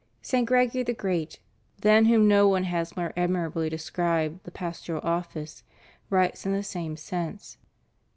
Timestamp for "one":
2.47-2.63